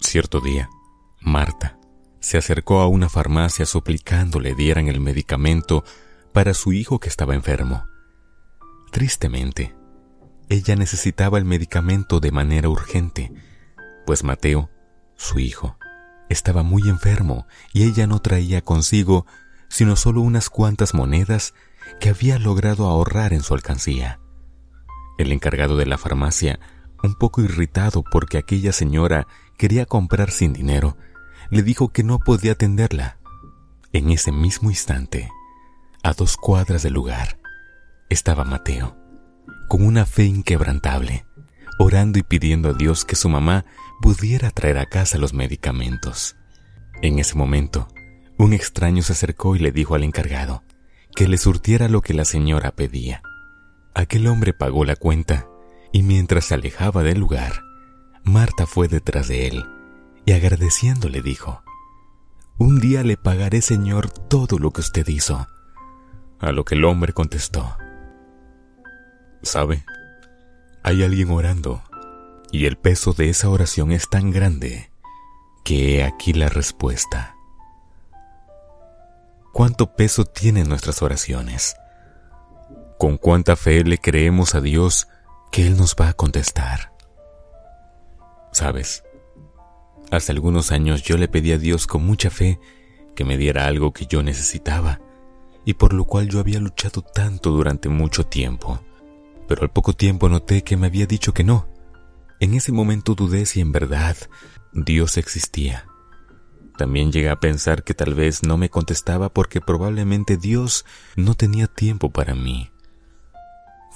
[0.00, 0.70] Cierto día,
[1.20, 1.78] Marta
[2.20, 5.84] se acercó a una farmacia suplicando le dieran el medicamento
[6.32, 7.84] para su hijo que estaba enfermo.
[8.90, 9.74] Tristemente,
[10.48, 13.32] ella necesitaba el medicamento de manera urgente,
[14.04, 14.70] pues Mateo,
[15.16, 15.78] su hijo,
[16.28, 19.26] estaba muy enfermo y ella no traía consigo
[19.68, 21.54] sino solo unas cuantas monedas
[22.00, 24.18] que había logrado ahorrar en su alcancía.
[25.16, 26.58] El encargado de la farmacia,
[27.02, 30.96] un poco irritado porque aquella señora quería comprar sin dinero,
[31.50, 33.18] le dijo que no podía atenderla.
[33.92, 35.28] En ese mismo instante,
[36.02, 37.38] a dos cuadras del lugar,
[38.08, 38.96] estaba Mateo,
[39.68, 41.26] con una fe inquebrantable,
[41.78, 43.64] orando y pidiendo a Dios que su mamá
[44.00, 46.36] pudiera traer a casa los medicamentos.
[47.02, 47.88] En ese momento,
[48.38, 50.62] un extraño se acercó y le dijo al encargado
[51.14, 53.22] que le surtiera lo que la señora pedía.
[53.94, 55.49] Aquel hombre pagó la cuenta
[55.92, 57.62] y mientras se alejaba del lugar,
[58.24, 59.64] Marta fue detrás de él
[60.24, 61.62] y agradeciendo le dijo,
[62.58, 65.46] Un día le pagaré, Señor, todo lo que usted hizo.
[66.38, 67.76] A lo que el hombre contestó,
[69.42, 69.84] ¿Sabe?
[70.82, 71.82] Hay alguien orando
[72.52, 74.90] y el peso de esa oración es tan grande
[75.64, 77.36] que he aquí la respuesta.
[79.52, 81.76] ¿Cuánto peso tienen nuestras oraciones?
[82.98, 85.08] ¿Con cuánta fe le creemos a Dios
[85.50, 86.92] que Él nos va a contestar?
[88.52, 89.04] ¿Sabes?
[90.10, 92.58] Hace algunos años yo le pedí a Dios con mucha fe
[93.14, 95.00] que me diera algo que yo necesitaba
[95.64, 98.80] y por lo cual yo había luchado tanto durante mucho tiempo.
[99.46, 101.68] Pero al poco tiempo noté que me había dicho que no.
[102.40, 104.16] En ese momento dudé si en verdad
[104.72, 105.86] Dios existía.
[106.78, 111.66] También llegué a pensar que tal vez no me contestaba porque probablemente Dios no tenía
[111.66, 112.70] tiempo para mí.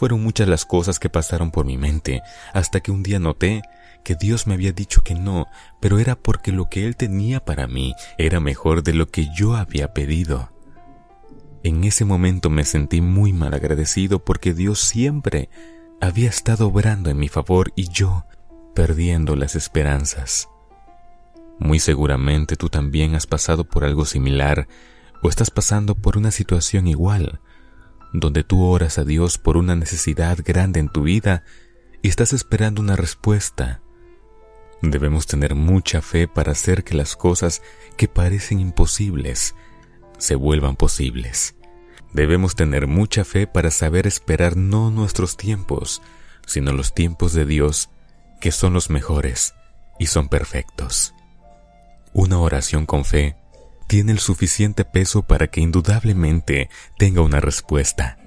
[0.00, 2.22] Fueron muchas las cosas que pasaron por mi mente
[2.54, 3.60] hasta que un día noté
[4.02, 5.46] que Dios me había dicho que no,
[5.78, 9.56] pero era porque lo que Él tenía para mí era mejor de lo que yo
[9.56, 10.52] había pedido.
[11.62, 15.50] En ese momento me sentí muy mal agradecido porque Dios siempre
[16.00, 18.24] había estado obrando en mi favor y yo
[18.74, 20.48] perdiendo las esperanzas.
[21.58, 24.66] Muy seguramente tú también has pasado por algo similar
[25.22, 27.42] o estás pasando por una situación igual,
[28.12, 31.44] donde tú oras a Dios por una necesidad grande en tu vida
[32.02, 33.82] y estás esperando una respuesta,
[34.82, 37.62] Debemos tener mucha fe para hacer que las cosas
[37.96, 39.54] que parecen imposibles
[40.16, 41.54] se vuelvan posibles.
[42.12, 46.02] Debemos tener mucha fe para saber esperar no nuestros tiempos,
[46.46, 47.90] sino los tiempos de Dios,
[48.40, 49.54] que son los mejores
[49.98, 51.14] y son perfectos.
[52.14, 53.36] Una oración con fe
[53.90, 58.18] tiene el suficiente peso para que indudablemente tenga una respuesta.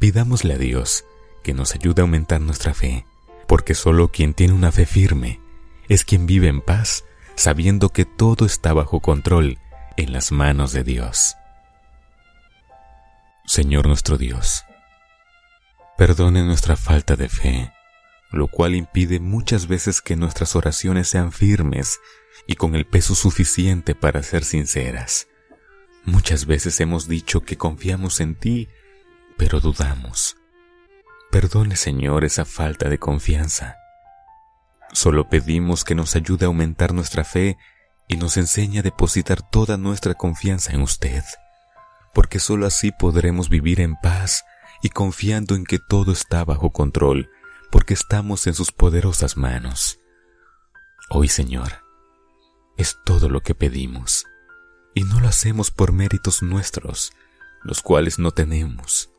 [0.00, 1.04] Pidámosle a Dios
[1.44, 3.04] que nos ayude a aumentar nuestra fe
[3.46, 5.40] porque solo quien tiene una fe firme
[5.88, 7.04] es quien vive en paz,
[7.36, 9.60] sabiendo que todo está bajo control
[9.96, 11.36] en las manos de Dios.
[13.46, 14.64] Señor nuestro Dios,
[15.96, 17.72] perdone nuestra falta de fe,
[18.30, 22.00] lo cual impide muchas veces que nuestras oraciones sean firmes
[22.46, 25.28] y con el peso suficiente para ser sinceras.
[26.04, 28.68] Muchas veces hemos dicho que confiamos en ti,
[29.36, 30.36] pero dudamos.
[31.30, 33.76] Perdone, Señor, esa falta de confianza.
[34.92, 37.58] Solo pedimos que nos ayude a aumentar nuestra fe
[38.08, 41.22] y nos enseñe a depositar toda nuestra confianza en usted,
[42.14, 44.44] porque solo así podremos vivir en paz
[44.82, 47.30] y confiando en que todo está bajo control,
[47.70, 49.98] porque estamos en sus poderosas manos.
[51.10, 51.84] Hoy, Señor,
[52.76, 54.26] es todo lo que pedimos,
[54.94, 57.12] y no lo hacemos por méritos nuestros,
[57.62, 59.10] los cuales no tenemos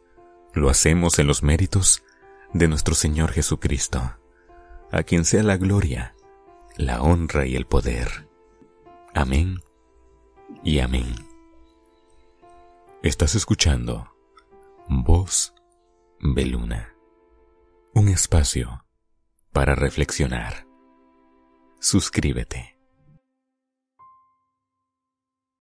[0.53, 2.03] lo hacemos en los méritos
[2.53, 4.17] de nuestro Señor Jesucristo,
[4.91, 6.15] a quien sea la gloria,
[6.77, 8.27] la honra y el poder.
[9.13, 9.61] Amén
[10.63, 11.13] y amén.
[13.03, 14.11] Estás escuchando
[14.87, 15.53] Voz
[16.19, 16.93] Beluna,
[17.99, 18.85] un espacio
[19.51, 20.65] para reflexionar.
[21.81, 22.78] Suscríbete.